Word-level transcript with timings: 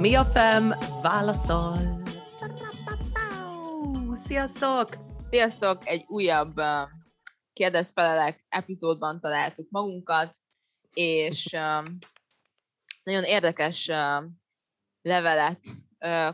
Mi 0.00 0.14
a 0.14 0.24
fem 0.24 0.74
válaszol? 1.02 2.02
Sziasztok! 4.14 4.96
Sziasztok! 5.30 5.88
Egy 5.88 6.04
újabb 6.08 6.58
uh, 6.58 6.88
kérdezfelelek 7.52 8.44
epizódban 8.48 9.20
találtuk 9.20 9.70
magunkat, 9.70 10.36
és 10.92 11.50
nagyon 13.02 13.22
érdekes 13.24 13.90
levelet 15.02 15.64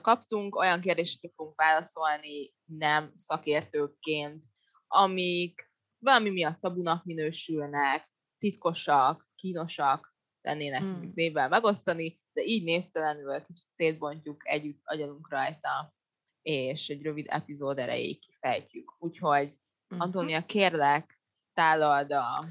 kaptunk, 0.01 0.57
olyan 0.57 0.81
kérdésekre 0.81 1.31
fogunk 1.37 1.57
válaszolni 1.57 2.55
nem 2.65 3.11
szakértőként, 3.15 4.45
amik 4.87 5.71
valami 5.99 6.31
miatt 6.31 6.61
tabunak 6.61 7.05
minősülnek, 7.05 8.11
titkosak, 8.39 9.29
kínosak 9.35 10.14
lennének 10.45 10.81
hmm. 10.81 11.13
névvel 11.15 11.49
megosztani, 11.49 12.21
de 12.33 12.43
így 12.43 12.65
névtelenül 12.65 13.45
kicsit 13.45 13.69
szétbontjuk, 13.69 14.49
együtt 14.49 14.81
agyalunk 14.85 15.31
rajta, 15.31 15.95
és 16.43 16.89
egy 16.89 17.03
rövid 17.03 17.27
epizód 17.29 17.79
erejéig 17.79 18.21
kifejtjük. 18.21 18.95
Úgyhogy, 18.99 19.47
uh-huh. 19.47 20.07
Antónia, 20.07 20.45
kérlek, 20.45 21.21
tálald 21.53 22.13
a 22.13 22.45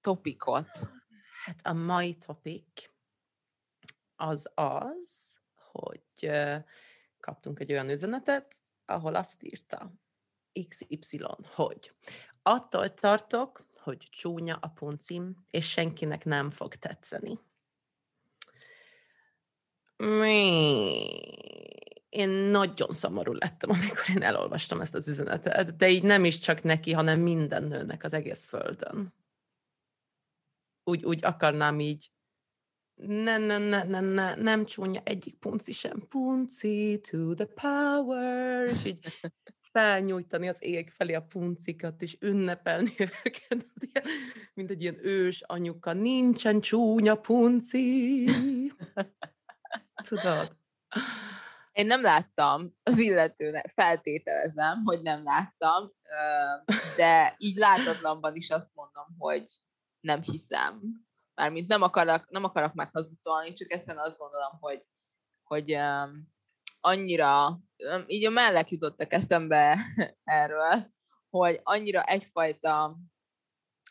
topikot. 0.00 0.68
Hát 1.44 1.60
a 1.62 1.72
mai 1.72 2.16
topik 2.16 2.92
az 4.16 4.50
az, 4.54 5.38
hogy 5.54 6.30
kaptunk 7.20 7.60
egy 7.60 7.72
olyan 7.72 7.90
üzenetet, 7.90 8.54
ahol 8.84 9.14
azt 9.14 9.42
írta 9.42 9.92
XY, 10.68 11.20
hogy 11.54 11.92
attól 12.42 12.94
tartok, 12.94 13.66
hogy 13.88 14.08
csúnya 14.10 14.58
a 14.60 14.68
puncim, 14.68 15.36
és 15.50 15.70
senkinek 15.70 16.24
nem 16.24 16.50
fog 16.50 16.74
tetszeni. 16.74 17.38
Én 22.08 22.28
nagyon 22.28 22.90
szomorú 22.90 23.32
lettem, 23.32 23.70
amikor 23.70 24.04
én 24.10 24.22
elolvastam 24.22 24.80
ezt 24.80 24.94
az 24.94 25.08
üzenetet, 25.08 25.76
de 25.76 25.88
így 25.88 26.02
nem 26.02 26.24
is 26.24 26.38
csak 26.38 26.62
neki, 26.62 26.92
hanem 26.92 27.20
minden 27.20 27.62
nőnek 27.62 28.04
az 28.04 28.12
egész 28.12 28.44
földön. 28.44 29.14
Úgy, 30.84 31.04
úgy 31.04 31.24
akarnám 31.24 31.80
így 31.80 32.10
ne, 32.94 33.36
ne, 33.38 33.58
ne, 33.58 33.82
ne, 33.84 34.00
ne, 34.00 34.34
nem 34.34 34.64
csúnya 34.64 35.00
egyik 35.04 35.38
punci 35.38 35.72
sem. 35.72 36.06
Punci 36.08 37.00
to 37.10 37.34
the 37.34 37.44
power. 37.44 38.68
És 38.68 38.84
így 38.84 38.98
felnyújtani 39.78 40.48
az 40.48 40.64
ég 40.64 40.90
felé 40.90 41.14
a 41.14 41.22
puncikat, 41.22 42.02
és 42.02 42.16
ünnepelni 42.20 42.94
őket, 43.24 43.64
mint 44.54 44.70
egy 44.70 44.82
ilyen 44.82 44.98
ős 45.06 45.42
anyuka. 45.42 45.92
Nincsen 45.92 46.60
csúnya 46.60 47.14
punci. 47.14 48.24
Tudod? 50.08 50.56
Én 51.72 51.86
nem 51.86 52.02
láttam 52.02 52.74
az 52.82 52.98
illetőnek, 52.98 53.68
feltételezem, 53.74 54.82
hogy 54.84 55.02
nem 55.02 55.22
láttam, 55.24 55.92
de 56.96 57.34
így 57.38 57.56
látatlanban 57.56 58.34
is 58.34 58.50
azt 58.50 58.74
mondom, 58.74 59.06
hogy 59.18 59.46
nem 60.00 60.22
hiszem. 60.22 60.80
Mármint 61.34 61.68
nem 61.68 61.82
akarok, 61.82 62.30
nem 62.30 62.44
akarok 62.44 62.74
meghazudtolni, 62.74 63.52
csak 63.52 63.72
egyszerűen 63.72 64.04
azt 64.04 64.18
gondolom, 64.18 64.58
hogy, 64.60 64.84
hogy 65.42 65.78
annyira, 66.80 67.60
így 68.06 68.24
a 68.24 68.30
mellek 68.30 68.70
jutottak 68.70 69.12
eszembe 69.12 69.78
erről, 70.24 70.92
hogy 71.30 71.60
annyira 71.62 72.02
egyfajta, 72.02 72.96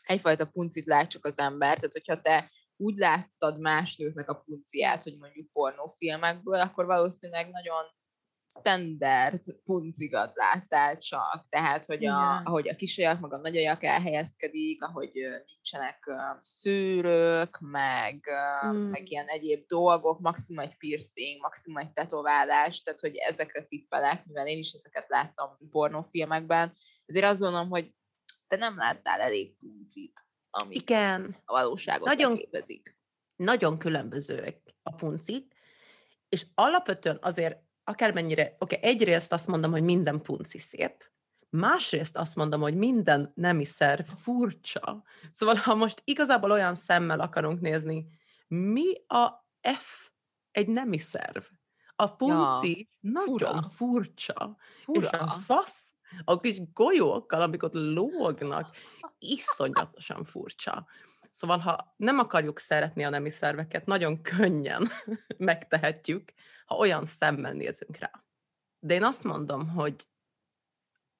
egyfajta 0.02 0.46
puncit 0.46 0.86
lát 0.86 1.10
csak 1.10 1.24
az 1.24 1.38
ember, 1.38 1.74
tehát 1.74 1.92
hogyha 1.92 2.20
te 2.20 2.50
úgy 2.76 2.96
láttad 2.96 3.60
más 3.60 3.96
nőknek 3.96 4.28
a 4.28 4.42
punciát, 4.44 5.02
hogy 5.02 5.16
mondjuk 5.18 5.52
pornófilmekből, 5.52 6.60
akkor 6.60 6.86
valószínűleg 6.86 7.50
nagyon 7.50 7.84
standard 8.48 9.40
puncigat 9.64 10.32
láttál 10.34 10.98
csak, 10.98 11.46
tehát, 11.48 11.84
hogy 11.84 12.04
a, 12.06 12.42
ahogy 12.44 12.68
a 12.68 12.74
kisajak, 12.74 13.20
meg 13.20 13.32
a 13.32 13.38
nagyajak 13.38 13.84
elhelyezkedik, 13.84 14.82
ahogy 14.82 15.10
nincsenek 15.46 16.10
szűrők, 16.40 17.58
meg, 17.60 18.30
mm. 18.66 18.90
meg 18.90 19.10
ilyen 19.10 19.26
egyéb 19.26 19.66
dolgok, 19.66 20.20
maximum 20.20 20.64
egy 20.64 20.76
piercing, 20.76 21.40
maximum 21.40 21.78
egy 21.78 21.92
tetoválás, 21.92 22.82
tehát, 22.82 23.00
hogy 23.00 23.16
ezekre 23.16 23.62
tippelek, 23.62 24.26
mivel 24.26 24.46
én 24.46 24.58
is 24.58 24.72
ezeket 24.72 25.08
láttam 25.08 25.58
pornófilmekben, 25.70 26.72
ezért 27.06 27.24
azt 27.24 27.40
gondolom, 27.40 27.68
hogy 27.68 27.94
te 28.46 28.56
nem 28.56 28.76
láttál 28.76 29.20
elég 29.20 29.56
puncit, 29.56 30.26
ami 30.50 30.74
Igen. 30.74 31.36
a 31.44 31.52
valóságot 31.52 32.06
nagyon, 32.06 32.36
képezik. 32.36 32.96
Nagyon 33.36 33.78
különbözőek 33.78 34.60
a 34.82 34.94
puncik, 34.94 35.56
és 36.28 36.46
alapvetően 36.54 37.18
azért 37.20 37.66
akármennyire, 37.88 38.56
oké, 38.58 38.76
okay, 38.76 38.90
egyrészt 38.90 39.32
azt 39.32 39.46
mondom, 39.46 39.70
hogy 39.70 39.82
minden 39.82 40.22
punci 40.22 40.58
szép, 40.58 41.10
másrészt 41.50 42.16
azt 42.16 42.36
mondom, 42.36 42.60
hogy 42.60 42.74
minden 42.74 43.32
nemi 43.34 43.64
szerv 43.64 44.06
furcsa. 44.06 45.02
Szóval, 45.32 45.54
ha 45.54 45.74
most 45.74 46.02
igazából 46.04 46.50
olyan 46.50 46.74
szemmel 46.74 47.20
akarunk 47.20 47.60
nézni, 47.60 48.06
mi 48.48 48.94
a 49.06 49.46
F 49.78 50.10
egy 50.50 50.68
nemi 50.68 50.98
szerv? 50.98 51.42
A 51.96 52.14
punci 52.14 52.88
ja, 53.00 53.10
nagyon 53.12 53.62
fura. 53.62 53.62
furcsa. 53.62 54.56
fura. 54.80 55.00
És 55.00 55.08
a 55.10 55.26
fasz, 55.26 55.94
a 56.24 56.40
kis 56.40 56.60
golyókkal, 56.72 57.42
amik 57.42 57.62
ott 57.62 57.74
lógnak, 57.74 58.76
iszonyatosan 59.18 60.24
furcsa. 60.24 60.86
Szóval, 61.30 61.58
ha 61.58 61.94
nem 61.96 62.18
akarjuk 62.18 62.58
szeretni 62.58 63.04
a 63.04 63.08
nemi 63.08 63.30
szerveket, 63.30 63.86
nagyon 63.86 64.22
könnyen 64.22 64.88
megtehetjük, 65.36 66.32
ha 66.66 66.76
olyan 66.76 67.06
szemmel 67.06 67.52
nézünk 67.52 67.96
rá. 67.96 68.24
De 68.78 68.94
én 68.94 69.04
azt 69.04 69.24
mondom, 69.24 69.68
hogy 69.68 70.08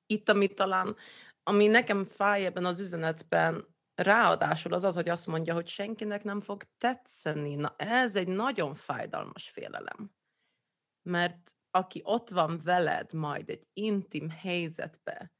itt, 0.06 0.28
ami 0.28 0.46
talán, 0.46 0.96
ami 1.42 1.66
nekem 1.66 2.04
fáj 2.04 2.44
ebben 2.44 2.64
az 2.64 2.80
üzenetben, 2.80 3.76
ráadásul 3.94 4.72
az 4.72 4.84
az, 4.84 4.94
hogy 4.94 5.08
azt 5.08 5.26
mondja, 5.26 5.54
hogy 5.54 5.68
senkinek 5.68 6.24
nem 6.24 6.40
fog 6.40 6.62
tetszeni. 6.78 7.54
Na, 7.54 7.74
ez 7.76 8.16
egy 8.16 8.28
nagyon 8.28 8.74
fájdalmas 8.74 9.50
félelem. 9.50 10.12
Mert 11.02 11.56
aki 11.70 12.00
ott 12.04 12.28
van 12.28 12.60
veled 12.64 13.12
majd 13.12 13.50
egy 13.50 13.66
intim 13.72 14.30
helyzetbe, 14.30 15.32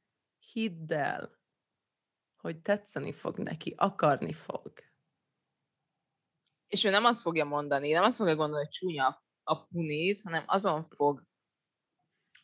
hidd 0.51 0.93
el, 0.93 1.38
hogy 2.41 2.61
tetszeni 2.61 3.11
fog 3.11 3.37
neki, 3.37 3.73
akarni 3.77 4.33
fog. 4.33 4.73
És 6.67 6.83
ő 6.83 6.89
nem 6.89 7.05
azt 7.05 7.21
fogja 7.21 7.45
mondani, 7.45 7.91
nem 7.91 8.03
azt 8.03 8.17
fogja 8.17 8.35
gondolni, 8.35 8.63
hogy 8.63 8.73
csúnya 8.73 9.23
a 9.43 9.65
punit, 9.65 10.21
hanem 10.21 10.43
azon 10.47 10.83
fog, 10.83 11.23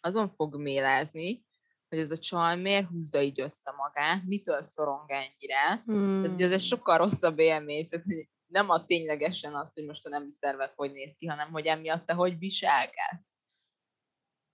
azon 0.01 0.29
fog 0.29 0.55
mélezni, 0.55 1.45
hogy 1.89 1.99
ez 1.99 2.11
a 2.11 2.17
csaj 2.17 2.61
miért 2.61 2.87
húzza 2.87 3.21
így 3.21 3.41
össze 3.41 3.71
magát, 3.71 4.23
mitől 4.23 4.61
szorong 4.61 5.11
ennyire. 5.11 5.81
Hmm. 5.85 6.23
Ez 6.23 6.33
ugye 6.33 6.45
ez 6.45 6.51
egy 6.51 6.61
sokkal 6.61 6.97
rosszabb 6.97 7.39
élmény, 7.39 7.87
hogy 7.89 8.27
nem 8.45 8.69
a 8.69 8.85
ténylegesen 8.85 9.55
az, 9.55 9.73
hogy 9.73 9.85
most 9.85 10.05
a 10.05 10.09
nemi 10.09 10.31
szervet 10.31 10.73
hogy 10.73 10.91
néz 10.91 11.13
ki, 11.17 11.25
hanem 11.25 11.51
hogy 11.51 11.65
emiatt 11.65 12.05
te 12.05 12.13
hogy 12.13 12.37
viselkedsz. 12.37 13.39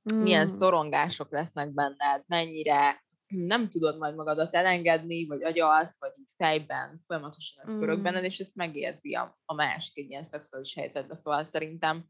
Hmm. 0.03 0.18
Milyen 0.18 0.47
szorongások 0.47 1.31
lesznek 1.31 1.73
benned, 1.73 2.23
mennyire 2.28 3.03
nem 3.31 3.69
tudod 3.69 3.97
majd 3.97 4.15
magadat 4.15 4.55
elengedni, 4.55 5.25
vagy 5.25 5.43
agyalsz, 5.43 5.99
vagy 5.99 6.11
így 6.19 6.31
fejben 6.35 6.99
folyamatosan 7.03 7.63
ez 7.63 7.78
pörög 7.79 7.99
mm. 7.99 8.03
benned, 8.03 8.23
és 8.23 8.39
ezt 8.39 8.55
megérzi 8.55 9.13
a, 9.13 9.39
a 9.45 9.53
másik 9.53 9.97
egy 9.97 10.09
ilyen 10.09 10.23
szexuális 10.23 10.73
helyzetben, 10.73 11.16
szóval 11.16 11.43
szerintem 11.43 12.05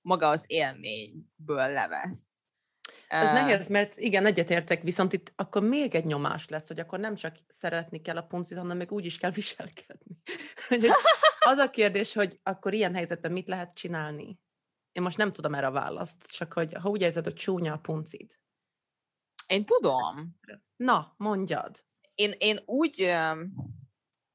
maga 0.00 0.28
az 0.28 0.44
élményből 0.46 1.72
levesz. 1.72 2.36
Ez 3.08 3.28
uh, 3.28 3.34
nehéz, 3.34 3.68
mert 3.68 3.96
igen, 3.96 4.26
egyetértek, 4.26 4.82
viszont 4.82 5.12
itt 5.12 5.32
akkor 5.36 5.62
még 5.62 5.94
egy 5.94 6.04
nyomás 6.04 6.48
lesz, 6.48 6.66
hogy 6.66 6.80
akkor 6.80 6.98
nem 6.98 7.14
csak 7.14 7.36
szeretni 7.48 8.00
kell 8.00 8.16
a 8.16 8.26
puncit, 8.26 8.58
hanem 8.58 8.76
még 8.76 8.92
úgy 8.92 9.04
is 9.04 9.18
kell 9.18 9.30
viselkedni. 9.30 10.16
az 11.50 11.58
a 11.58 11.70
kérdés, 11.70 12.12
hogy 12.12 12.40
akkor 12.42 12.74
ilyen 12.74 12.94
helyzetben 12.94 13.32
mit 13.32 13.48
lehet 13.48 13.74
csinálni? 13.74 14.38
Én 14.92 15.02
most 15.02 15.16
nem 15.16 15.32
tudom 15.32 15.54
erre 15.54 15.66
a 15.66 15.70
választ, 15.70 16.26
csak 16.26 16.52
hogy 16.52 16.74
ha 16.74 16.88
úgy 16.88 17.00
érzed, 17.00 17.24
hogy 17.24 17.34
csúnya 17.34 17.72
a 17.72 17.78
puncid, 17.78 18.38
én 19.46 19.64
tudom. 19.64 20.36
Na, 20.76 21.14
mondjad. 21.16 21.84
Én, 22.14 22.32
én 22.38 22.58
úgy, 22.64 23.00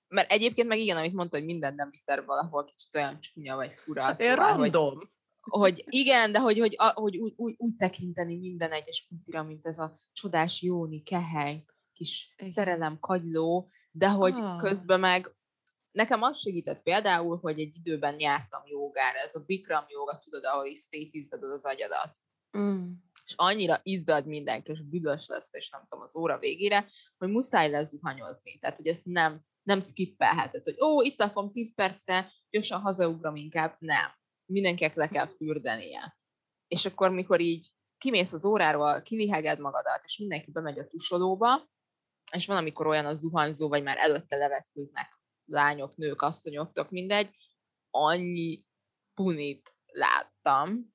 mert 0.10 0.32
egyébként 0.32 0.68
meg 0.68 0.80
igen, 0.80 0.98
amit 0.98 1.14
mondta, 1.14 1.38
hogy 1.38 1.46
minden 1.46 1.76
nem 1.76 1.92
szer 1.94 2.26
valahol 2.26 2.66
kicsit 2.66 2.96
olyan 2.96 3.20
csúnya 3.20 3.56
vagy 3.56 3.72
fura. 3.72 4.04
Hát 4.04 4.16
szóval, 4.16 4.36
random. 4.36 4.98
Hogy, 5.42 5.72
hogy 5.72 5.84
igen, 5.88 6.32
de 6.32 6.40
hogy, 6.40 6.60
hogy, 6.60 6.76
hogy 6.94 7.18
úgy, 7.18 7.34
úgy, 7.36 7.56
úgy 7.58 7.76
tekinteni 7.76 8.38
minden 8.38 8.72
egyes 8.72 9.06
pucira, 9.10 9.44
mint 9.44 9.68
ez 9.68 9.80
a 9.80 10.02
csodás 10.14 10.62
Jóni 10.62 11.04
kehely, 11.04 11.66
kis 11.94 12.34
igen. 12.38 12.52
szerelem 12.52 13.00
kagyló, 13.00 13.72
de 13.92 14.10
hogy 14.10 14.34
ah. 14.34 14.58
közben 14.58 15.00
meg 15.00 15.36
nekem 15.92 16.22
az 16.22 16.40
segített 16.40 16.82
például, 16.82 17.38
hogy 17.38 17.60
egy 17.60 17.76
időben 17.76 18.20
jártam 18.20 18.62
jogára, 18.66 19.18
ez 19.18 19.36
a 19.36 19.40
Bikram 19.40 19.86
joga, 19.88 20.18
tudod, 20.18 20.44
ahol 20.44 20.66
is 20.66 20.78
szétizzadod 20.78 21.52
az 21.52 21.66
agyadat. 21.66 22.18
Mm 22.58 22.92
és 23.32 23.38
annyira 23.38 23.80
izzad 23.84 24.26
mindenki, 24.26 24.72
és 24.72 24.82
büdös 24.82 25.28
lesz, 25.28 25.50
és 25.52 25.70
nem 25.70 25.86
tudom, 25.88 26.04
az 26.04 26.16
óra 26.16 26.38
végére, 26.38 26.90
hogy 27.18 27.30
muszáj 27.30 27.70
lezuhanyozni. 27.70 28.60
Tehát, 28.60 28.78
hogy 28.78 28.88
ezt 28.88 29.06
nem, 29.06 29.42
nem 29.64 29.80
skippelheted, 29.80 30.64
hogy 30.64 30.82
ó, 30.82 31.02
itt 31.02 31.20
lakom 31.20 31.52
10 31.52 31.76
perce, 31.76 32.34
gyorsan 32.50 32.82
hazaugrom 32.82 33.36
inkább. 33.36 33.76
Nem. 33.80 34.20
mindenkinek 34.46 34.96
le 34.96 35.08
kell 35.08 35.28
fürdenie. 35.28 36.18
És 36.68 36.86
akkor, 36.86 37.12
mikor 37.12 37.40
így 37.40 37.68
kimész 37.98 38.34
az 38.34 38.46
óráról, 38.46 39.02
kiviheged 39.02 39.60
magadat, 39.60 40.02
és 40.06 40.18
mindenki 40.18 40.52
bemegy 40.52 40.80
a 40.80 40.88
tusolóba, 40.88 41.70
és 42.32 42.46
van, 42.46 42.58
amikor 42.58 42.88
olyan 42.88 43.06
a 43.06 43.14
zuhanyzó, 43.14 43.70
vagy 43.70 43.84
már 43.84 43.98
előtte 43.98 44.36
levetkőznek 44.36 45.20
lányok, 45.46 45.96
nők, 45.96 46.22
asszonyok, 46.22 46.72
tök 46.72 46.90
mindegy, 46.90 47.30
annyi 47.90 48.66
punit 49.14 49.76
láttam. 49.86 50.94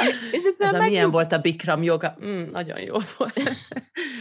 és 0.36 0.44
ez, 0.44 0.74
a 0.74 0.82
milyen 0.82 1.10
volt 1.10 1.32
a 1.32 1.38
Bikram 1.38 1.82
joga? 1.82 2.16
Mm, 2.24 2.50
nagyon 2.50 2.80
jó 2.80 2.96
volt. 3.16 3.40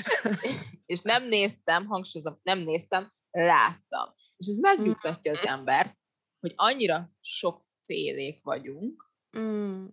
és 0.93 1.01
nem 1.01 1.27
néztem, 1.27 1.85
hangsúlyozom, 1.85 2.39
nem 2.43 2.59
néztem, 2.59 3.13
láttam. 3.31 4.13
És 4.37 4.47
ez 4.47 4.57
megnyugtatja 4.57 5.31
az 5.31 5.37
mm. 5.37 5.51
embert, 5.51 5.97
hogy 6.39 6.53
annyira 6.55 7.11
sokfélék 7.19 8.43
vagyunk, 8.43 9.11
mm. 9.37 9.85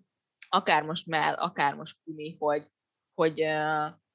akár 0.49 0.83
most 0.83 1.07
mell, 1.07 1.35
akár 1.35 1.75
most 1.75 1.97
puni, 2.05 2.37
hogy, 2.39 2.67
hogy, 3.15 3.43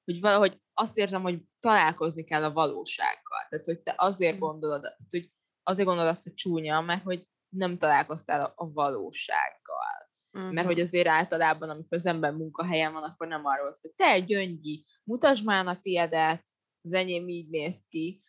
hogy 0.04 0.20
valahogy 0.20 0.62
azt 0.74 0.98
érzem, 0.98 1.22
hogy 1.22 1.42
találkozni 1.60 2.24
kell 2.24 2.44
a 2.44 2.54
valósággal. 2.54 3.46
Tehát, 3.50 3.66
hogy 3.66 3.82
te 3.82 3.94
azért 3.98 4.36
mm. 4.36 4.40
gondolod, 4.40 4.96
hogy 5.10 5.32
azért 5.64 5.88
gondolod 5.88 6.12
azt, 6.12 6.24
hogy 6.24 6.34
csúnya, 6.34 6.82
mert 6.82 7.04
hogy 7.04 7.28
nem 7.56 7.76
találkoztál 7.76 8.54
a 8.56 8.72
valósággal. 8.72 10.03
Uh-huh. 10.34 10.52
Mert 10.52 10.68
hogy 10.68 10.80
azért 10.80 11.08
általában, 11.08 11.70
amikor 11.70 11.98
az 11.98 12.06
ember 12.06 12.32
munkahelyen 12.32 12.94
van, 12.94 13.04
akkor 13.04 13.28
nem 13.28 13.46
arról 13.46 13.74
szól, 13.74 13.82
hogy 13.82 14.08
te 14.08 14.20
gyöngyi, 14.20 14.86
mutasd 15.04 15.46
már 15.46 15.66
a 15.66 15.80
tiedet, 15.80 16.48
az 16.82 16.94
enyém 16.94 17.28
így 17.28 17.50
néz 17.50 17.86
ki, 17.90 18.24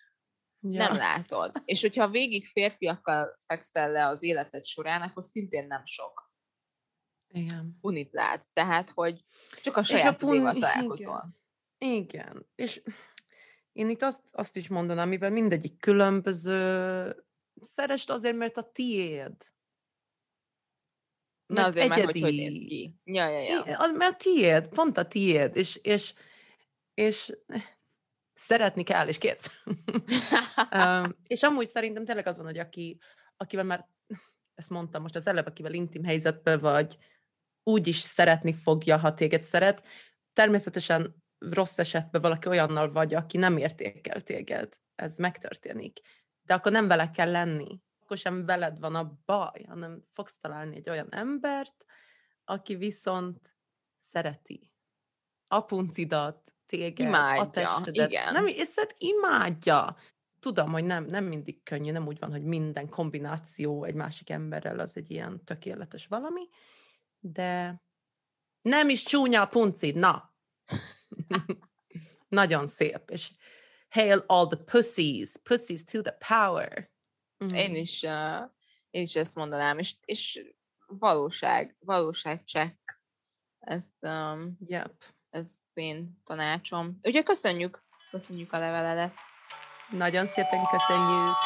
ja. 0.60 0.88
nem 0.88 0.94
látod. 0.94 1.52
És 1.64 1.80
hogyha 1.80 2.08
végig 2.08 2.46
férfiakkal 2.46 3.36
fekszel 3.46 3.90
le 3.90 4.06
az 4.06 4.22
életed 4.22 4.64
során, 4.64 5.02
akkor 5.02 5.22
szintén 5.22 5.66
nem 5.66 5.84
sok. 5.84 6.32
Igen. 7.28 7.78
Unit 7.80 8.12
látsz, 8.12 8.52
tehát, 8.52 8.90
hogy 8.90 9.24
csak 9.62 9.76
a 9.76 9.82
saját 9.82 10.18
pun... 10.18 10.44
találkozol. 10.44 11.34
Igen. 11.78 12.02
igen. 12.02 12.46
És 12.54 12.82
én 13.72 13.88
itt 13.88 14.02
azt, 14.02 14.22
azt 14.32 14.56
is 14.56 14.68
mondanám, 14.68 15.08
mivel 15.08 15.30
mindegyik 15.30 15.78
különböző, 15.78 17.24
szerest 17.60 18.10
azért, 18.10 18.36
mert 18.36 18.56
a 18.56 18.70
tiéd. 18.70 19.36
Na 21.46 21.64
azért 21.64 21.84
egyedi. 21.84 22.00
már, 22.00 22.12
hogy 22.12 22.20
hogy 22.20 22.34
néz 22.34 22.68
ki. 22.68 22.94
Ja, 23.04 23.28
ja, 23.28 23.40
ja. 23.40 23.64
I, 23.88 23.96
mert 23.96 24.12
a 24.12 24.16
tiéd, 24.16 24.68
pont 24.68 24.98
a 24.98 25.08
tiéd, 25.08 25.56
és, 25.56 25.76
és, 25.76 26.14
és 26.94 27.32
szeretni 28.32 28.82
kell, 28.82 29.08
és 29.08 29.18
kész. 29.18 29.62
um, 30.76 31.16
és 31.26 31.42
amúgy 31.42 31.66
szerintem 31.66 32.04
tényleg 32.04 32.26
az 32.26 32.36
van, 32.36 32.46
hogy 32.46 32.58
aki, 32.58 32.98
akivel 33.36 33.64
már, 33.64 33.88
ezt 34.54 34.70
mondtam 34.70 35.02
most 35.02 35.16
az 35.16 35.26
előbb, 35.26 35.46
akivel 35.46 35.72
intim 35.72 36.04
helyzetben 36.04 36.60
vagy, 36.60 36.98
úgy 37.62 37.86
is 37.86 38.00
szeretni 38.00 38.52
fogja, 38.52 38.98
ha 38.98 39.14
téged 39.14 39.42
szeret. 39.42 39.86
Természetesen 40.32 41.22
rossz 41.38 41.78
esetben 41.78 42.20
valaki 42.20 42.48
olyannal 42.48 42.92
vagy, 42.92 43.14
aki 43.14 43.36
nem 43.36 43.56
értékel 43.56 44.20
téged. 44.20 44.74
Ez 44.94 45.16
megtörténik. 45.16 46.00
De 46.42 46.54
akkor 46.54 46.72
nem 46.72 46.86
vele 46.88 47.10
kell 47.10 47.30
lenni. 47.30 47.80
Akkor 48.14 48.32
sem 48.32 48.46
veled 48.46 48.78
van 48.78 48.94
a 48.94 49.18
baj, 49.24 49.62
hanem 49.68 50.02
fogsz 50.12 50.38
találni 50.40 50.76
egy 50.76 50.90
olyan 50.90 51.08
embert, 51.10 51.84
aki 52.44 52.74
viszont 52.74 53.56
szereti 54.00 54.72
a 55.46 55.60
puncidat, 55.60 56.54
téged, 56.66 56.98
imádja, 56.98 57.42
a 57.42 57.48
testedet. 57.48 58.10
Igen. 58.10 58.32
Nem, 58.32 58.46
és 58.46 58.74
imádja. 58.98 59.96
Tudom, 60.40 60.72
hogy 60.72 60.84
nem, 60.84 61.04
nem 61.04 61.24
mindig 61.24 61.62
könnyű, 61.62 61.90
nem 61.90 62.06
úgy 62.06 62.18
van, 62.18 62.30
hogy 62.30 62.44
minden 62.44 62.88
kombináció 62.88 63.84
egy 63.84 63.94
másik 63.94 64.30
emberrel 64.30 64.78
az 64.78 64.96
egy 64.96 65.10
ilyen 65.10 65.44
tökéletes 65.44 66.06
valami, 66.06 66.48
de 67.18 67.82
nem 68.62 68.88
is 68.88 69.02
csúnya 69.02 69.42
a 69.42 69.46
puncid, 69.46 69.96
na, 69.96 70.34
Nagyon 72.28 72.66
szép, 72.66 73.10
és 73.10 73.30
hail 73.88 74.24
all 74.26 74.46
the 74.46 74.64
pussies, 74.64 75.32
pussies 75.42 75.84
to 75.84 76.00
the 76.00 76.16
power. 76.28 76.92
Mm. 77.52 77.56
Én 77.56 77.74
is, 77.74 78.02
uh, 78.02 78.50
én 78.90 79.02
is 79.02 79.16
ezt 79.16 79.34
mondanám, 79.34 79.78
és, 79.78 79.94
és 80.04 80.40
valóság, 80.86 81.76
valóság 81.78 82.42
check. 82.46 83.02
Ez, 83.60 83.84
um, 84.00 84.58
yep. 84.66 85.04
ez 85.30 85.50
én 85.74 86.20
tanácsom. 86.24 86.98
Ugye 87.06 87.22
köszönjük, 87.22 87.82
köszönjük 88.10 88.52
a 88.52 88.58
leveledet. 88.58 89.14
Nagyon 89.90 90.26
szépen 90.26 90.66
köszönjük. 90.66 91.36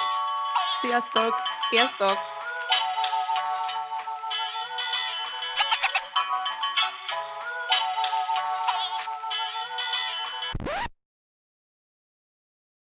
Sziasztok! 0.80 1.34
Sziasztok! 1.70 2.37